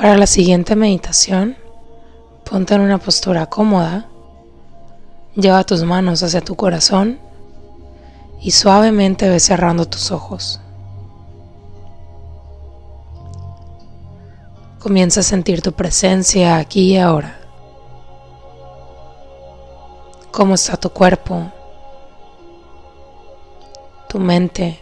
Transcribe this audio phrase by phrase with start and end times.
[0.00, 1.58] Para la siguiente meditación,
[2.50, 4.08] ponte en una postura cómoda,
[5.34, 7.18] lleva tus manos hacia tu corazón
[8.40, 10.58] y suavemente ve cerrando tus ojos.
[14.78, 17.38] Comienza a sentir tu presencia aquí y ahora.
[20.30, 21.52] ¿Cómo está tu cuerpo?
[24.08, 24.80] Tu mente.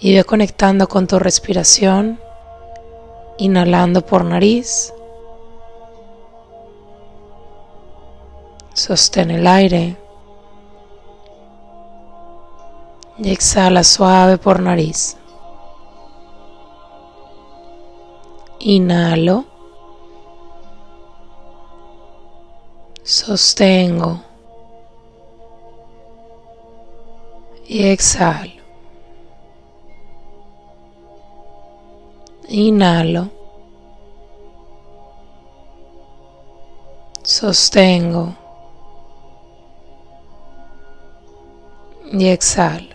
[0.00, 2.20] Y ve conectando con tu respiración,
[3.38, 4.92] inhalando por nariz.
[8.74, 9.96] Sostén el aire
[13.18, 15.16] y exhala suave por nariz.
[18.60, 19.44] Inhalo.
[23.02, 24.20] Sostengo.
[27.68, 28.55] Y exhalo.
[32.48, 33.28] Inhalo.
[37.22, 38.34] Sostengo.
[42.12, 42.94] Y exhalo.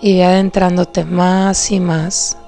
[0.00, 2.38] Y ve adentrándote más y más.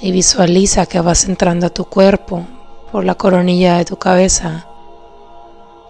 [0.00, 2.46] Y visualiza que vas entrando a tu cuerpo
[2.90, 4.66] por la coronilla de tu cabeza,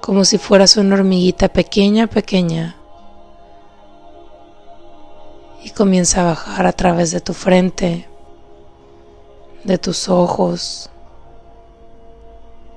[0.01, 2.77] como si fueras una hormiguita pequeña, pequeña.
[5.63, 8.09] Y comienza a bajar a través de tu frente,
[9.65, 10.91] de tus ojos,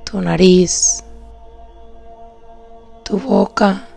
[0.04, 1.04] tu nariz,
[3.04, 3.88] tu boca,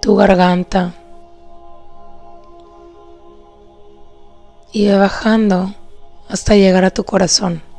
[0.00, 0.92] tu garganta.
[4.72, 5.72] Y va bajando
[6.28, 7.73] hasta llegar a tu corazón.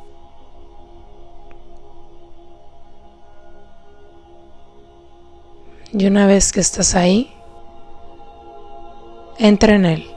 [5.98, 7.34] Y una vez que estás ahí,
[9.38, 10.12] entra en él.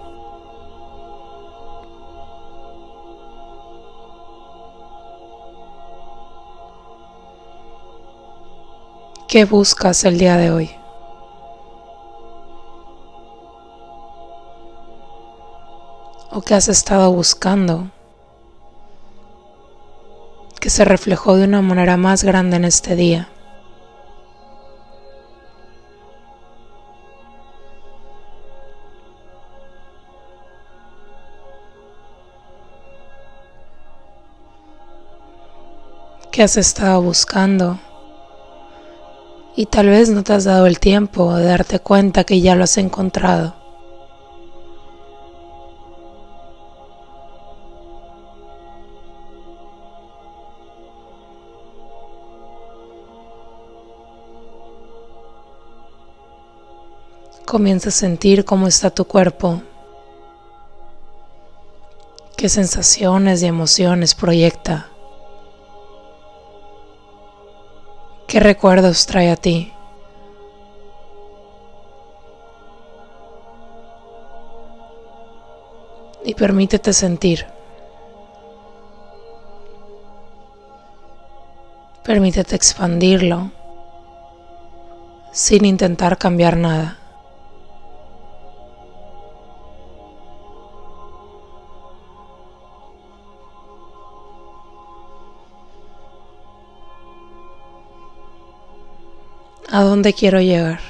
[9.29, 10.71] ¿Qué buscas el día de hoy?
[16.33, 17.89] ¿O qué has estado buscando?
[20.59, 23.29] Que se reflejó de una manera más grande en este día.
[36.39, 37.81] Que has estado buscando
[39.57, 42.63] y tal vez no te has dado el tiempo de darte cuenta que ya lo
[42.63, 43.57] has encontrado.
[57.45, 59.61] Comienza a sentir cómo está tu cuerpo,
[62.37, 64.89] qué sensaciones y emociones proyecta.
[68.29, 69.73] ¿Qué recuerdos trae a ti?
[76.27, 77.47] Y permítete sentir.
[82.05, 83.51] Permítete expandirlo
[85.33, 86.99] sin intentar cambiar nada.
[99.71, 100.81] ¿A dónde quiero llegar?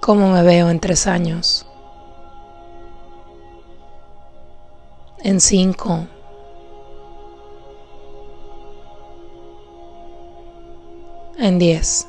[0.00, 1.64] ¿Cómo me veo en tres años?
[5.18, 6.08] En cinco.
[11.38, 12.08] En diez.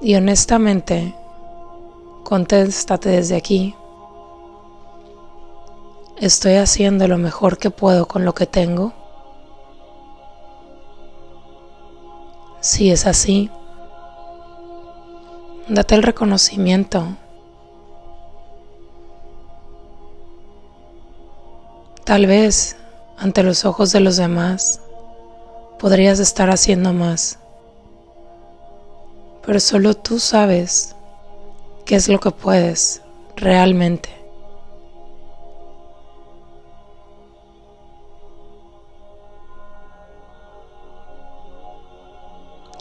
[0.00, 1.14] Y honestamente,
[2.28, 3.74] Contéstate desde aquí.
[6.18, 8.92] ¿Estoy haciendo lo mejor que puedo con lo que tengo?
[12.60, 13.50] Si es así,
[15.68, 17.16] date el reconocimiento.
[22.04, 22.76] Tal vez
[23.16, 24.82] ante los ojos de los demás
[25.78, 27.38] podrías estar haciendo más,
[29.46, 30.94] pero solo tú sabes
[31.88, 33.00] qué es lo que puedes
[33.34, 34.10] realmente.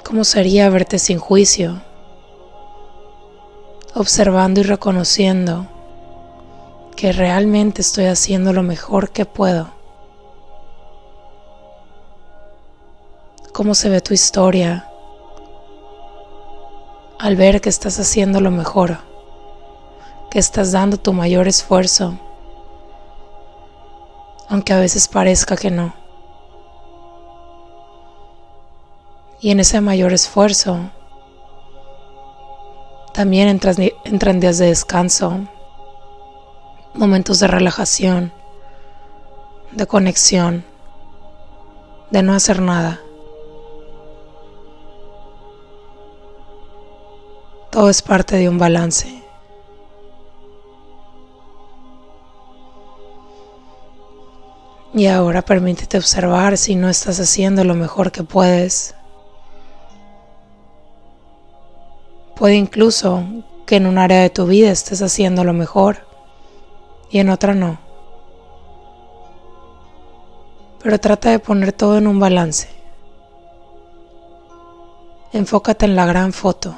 [0.03, 1.81] ¿Cómo sería verte sin juicio?
[3.95, 5.67] Observando y reconociendo
[6.97, 9.69] que realmente estoy haciendo lo mejor que puedo.
[13.53, 14.91] ¿Cómo se ve tu historia
[17.19, 18.99] al ver que estás haciendo lo mejor?
[20.29, 22.19] Que estás dando tu mayor esfuerzo,
[24.49, 25.93] aunque a veces parezca que no.
[29.39, 30.89] Y en ese mayor esfuerzo
[33.13, 35.47] también entran días de descanso,
[36.93, 38.31] momentos de relajación,
[39.71, 40.65] de conexión,
[42.11, 42.99] de no hacer nada.
[47.77, 49.21] Todo es parte de un balance.
[54.95, 58.95] Y ahora permítete observar si no estás haciendo lo mejor que puedes.
[62.35, 63.23] Puede incluso
[63.67, 65.97] que en un área de tu vida estés haciendo lo mejor
[67.11, 67.77] y en otra no.
[70.81, 72.69] Pero trata de poner todo en un balance.
[75.31, 76.75] Enfócate en la gran foto.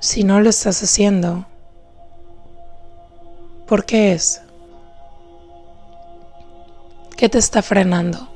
[0.00, 1.44] Si no lo estás haciendo,
[3.66, 4.40] ¿por qué es?
[7.18, 8.26] ¿Qué te está frenando?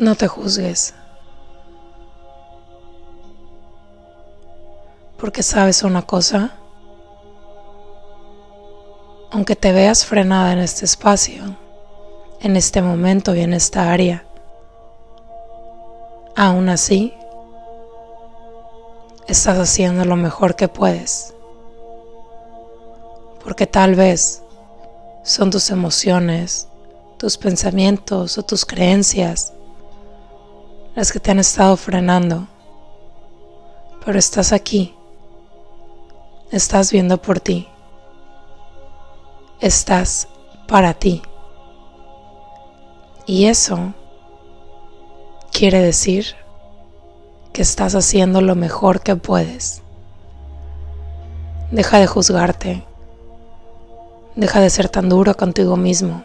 [0.00, 0.92] No te juzgues.
[5.16, 6.56] Porque sabes una cosa,
[9.30, 11.56] aunque te veas frenada en este espacio,
[12.40, 14.24] en este momento y en esta área,
[16.34, 17.14] aún así,
[19.28, 21.34] estás haciendo lo mejor que puedes.
[23.44, 24.42] Porque tal vez
[25.22, 26.68] son tus emociones,
[27.18, 29.52] tus pensamientos o tus creencias
[30.94, 32.48] las que te han estado frenando.
[34.04, 34.94] Pero estás aquí.
[36.50, 37.68] Estás viendo por ti.
[39.60, 40.26] Estás
[40.66, 41.22] para ti.
[43.26, 43.92] Y eso
[45.52, 46.34] quiere decir
[47.52, 49.82] que estás haciendo lo mejor que puedes.
[51.70, 52.84] Deja de juzgarte.
[54.36, 56.24] Deja de ser tan duro contigo mismo.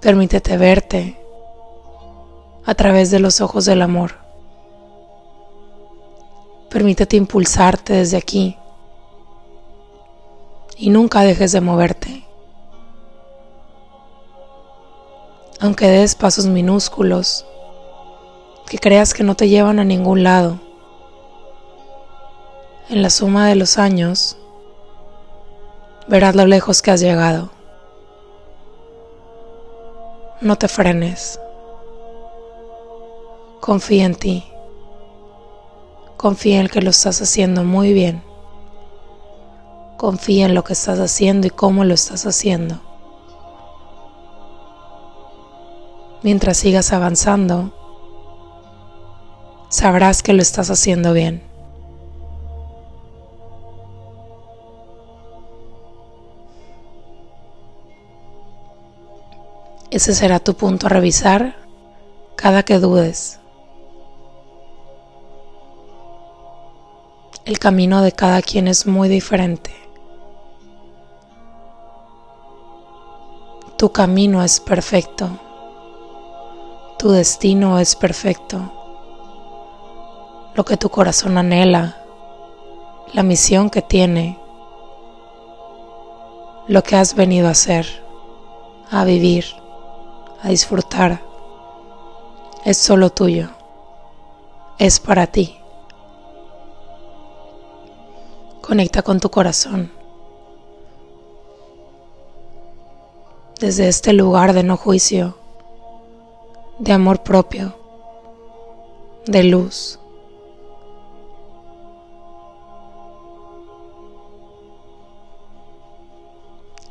[0.00, 1.16] Permítete verte
[2.66, 4.12] a través de los ojos del amor.
[6.68, 8.56] Permítete impulsarte desde aquí
[10.76, 12.24] y nunca dejes de moverte.
[15.62, 17.46] Aunque des pasos minúsculos
[18.66, 20.58] que creas que no te llevan a ningún lado,
[22.88, 24.36] en la suma de los años
[26.08, 27.50] verás lo lejos que has llegado.
[30.40, 31.38] No te frenes.
[33.60, 34.44] Confía en ti.
[36.16, 38.24] Confía en que lo estás haciendo muy bien.
[39.96, 42.80] Confía en lo que estás haciendo y cómo lo estás haciendo.
[46.22, 47.72] Mientras sigas avanzando,
[49.68, 51.42] sabrás que lo estás haciendo bien.
[59.90, 61.56] Ese será tu punto a revisar
[62.36, 63.40] cada que dudes.
[67.44, 69.74] El camino de cada quien es muy diferente.
[73.76, 75.28] Tu camino es perfecto.
[77.02, 78.72] Tu destino es perfecto.
[80.54, 81.96] Lo que tu corazón anhela,
[83.12, 84.38] la misión que tiene,
[86.68, 87.86] lo que has venido a hacer,
[88.88, 89.46] a vivir
[90.44, 91.20] a disfrutar.
[92.64, 93.48] Es solo tuyo.
[94.78, 95.58] Es para ti.
[98.60, 99.90] Conecta con tu corazón.
[103.58, 105.41] Desde este lugar de no juicio,
[106.82, 107.76] de amor propio,
[109.26, 110.00] de luz.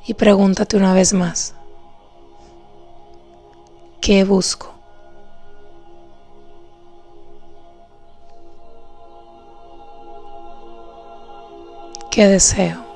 [0.07, 1.53] Y pregúntate una vez más.
[4.00, 4.74] ¿Qué busco?
[12.10, 12.90] ¿Qué deseo?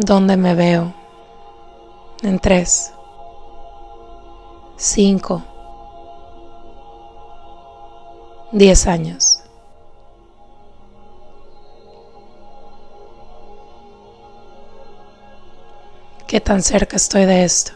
[0.00, 0.94] donde me veo
[2.22, 2.92] en 3,
[4.76, 5.42] 5,
[8.52, 9.42] 10 años.
[16.26, 17.72] ¿Qué tan cerca estoy de esto?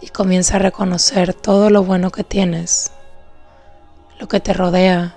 [0.00, 2.92] Y comienza a reconocer todo lo bueno que tienes,
[4.20, 5.16] lo que te rodea,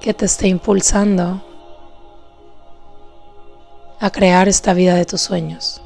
[0.00, 1.42] que te esté impulsando
[3.98, 5.82] a crear esta vida de tus sueños.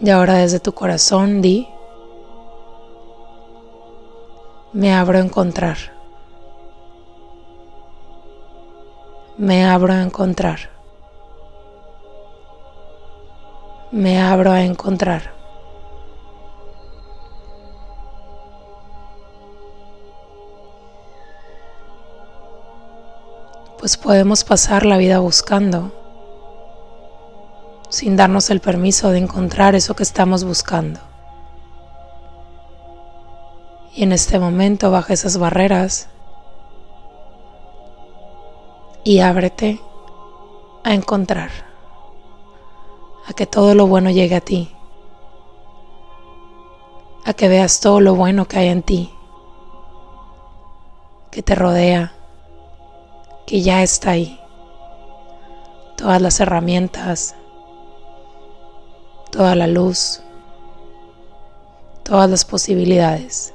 [0.00, 1.68] Y ahora desde tu corazón di,
[4.72, 5.78] me abro a encontrar.
[9.38, 10.70] Me abro a encontrar.
[13.92, 15.32] Me abro a encontrar.
[23.84, 25.92] Pues podemos pasar la vida buscando
[27.90, 31.00] sin darnos el permiso de encontrar eso que estamos buscando.
[33.94, 36.08] Y en este momento baja esas barreras
[39.04, 39.78] y ábrete
[40.82, 41.50] a encontrar,
[43.26, 44.74] a que todo lo bueno llegue a ti,
[47.26, 49.12] a que veas todo lo bueno que hay en ti,
[51.30, 52.14] que te rodea,
[53.46, 54.40] que ya está ahí,
[55.96, 57.34] todas las herramientas,
[59.30, 60.22] toda la luz,
[62.02, 63.52] todas las posibilidades.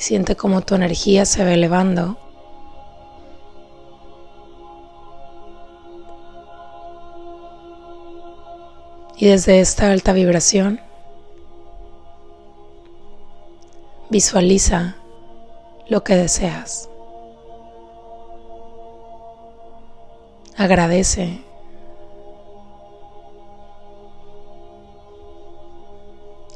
[0.00, 2.16] Siente como tu energía se va elevando
[9.18, 10.80] Y desde esta alta vibración,
[14.08, 14.96] visualiza
[15.90, 16.88] lo que deseas.
[20.56, 21.42] Agradece.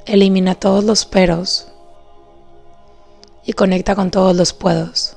[0.07, 1.74] Elimina todos los peros
[3.45, 5.17] y conecta con todos los puedos.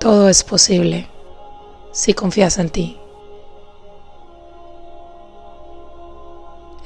[0.00, 1.08] Todo es posible
[1.92, 3.00] si confías en ti.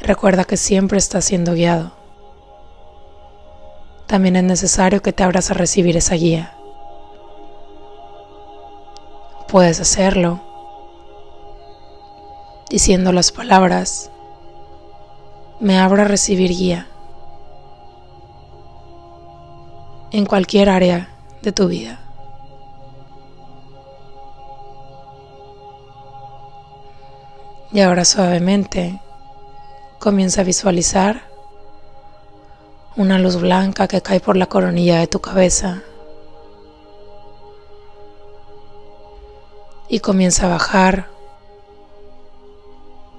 [0.00, 1.92] Recuerda que siempre estás siendo guiado.
[4.06, 6.56] También es necesario que te abras a recibir esa guía.
[9.48, 10.40] Puedes hacerlo
[12.70, 14.10] diciendo las palabras,
[15.62, 16.88] me abro a recibir guía
[20.10, 21.08] en cualquier área
[21.40, 22.00] de tu vida.
[27.72, 29.00] Y ahora suavemente
[30.00, 31.22] comienza a visualizar
[32.96, 35.80] una luz blanca que cae por la coronilla de tu cabeza
[39.88, 41.06] y comienza a bajar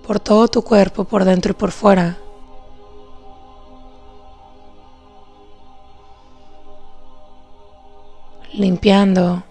[0.06, 2.18] por todo tu cuerpo, por dentro y por fuera.
[8.54, 9.44] Limpiando,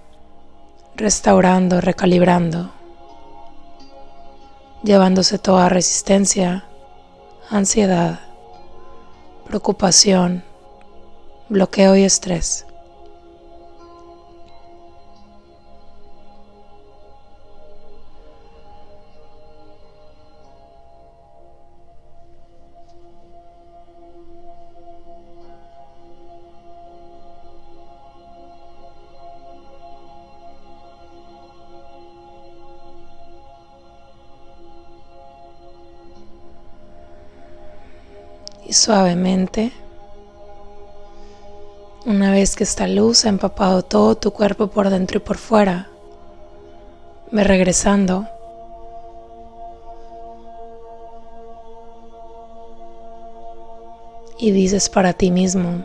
[0.97, 2.71] restaurando, recalibrando
[4.82, 6.64] llevándose toda resistencia,
[7.49, 8.21] ansiedad,
[9.47, 10.42] preocupación,
[11.49, 12.66] bloqueo y estrés.
[38.73, 39.73] Suavemente,
[42.07, 45.88] una vez que esta luz ha empapado todo tu cuerpo por dentro y por fuera,
[47.31, 48.26] ve regresando.
[54.38, 55.85] Y dices para ti mismo,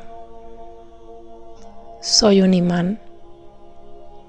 [2.01, 2.99] soy un imán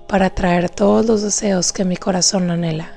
[0.06, 2.92] para traer todos los deseos que mi corazón anhela.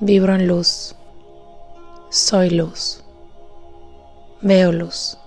[0.00, 0.94] Vibro en luz,
[2.10, 3.03] soy luz
[4.40, 5.18] veo luz.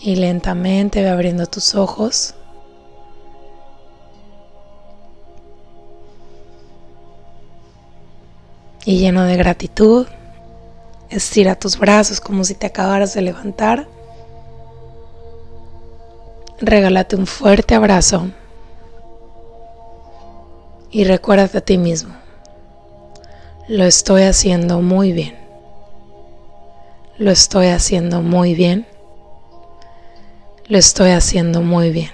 [0.00, 2.34] Y lentamente ve abriendo tus ojos.
[8.84, 10.06] Y lleno de gratitud,
[11.08, 13.88] estira tus brazos como si te acabaras de levantar.
[16.60, 18.30] Regálate un fuerte abrazo
[20.90, 22.23] y recuérdate a ti mismo.
[23.66, 25.38] Lo estoy haciendo muy bien.
[27.16, 28.86] Lo estoy haciendo muy bien.
[30.66, 32.10] Lo estoy haciendo muy bien.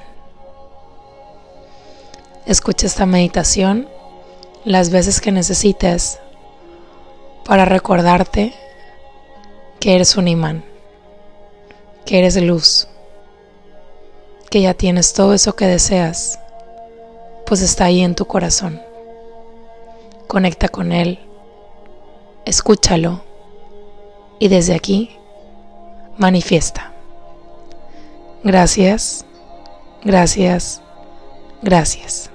[2.47, 3.89] Escucha esta meditación
[4.65, 6.21] las veces que necesites
[7.45, 8.55] para recordarte
[9.81, 10.65] que eres un imán,
[12.05, 12.87] que eres luz,
[14.51, 16.39] que ya tienes todo eso que deseas,
[17.45, 18.81] pues está ahí en tu corazón.
[20.29, 21.19] Conecta con él,
[22.51, 23.23] escúchalo
[24.41, 25.11] y desde aquí
[26.19, 26.93] manifiesta.
[28.43, 29.25] Gracias,
[30.05, 30.83] gracias,
[31.63, 32.30] gracias.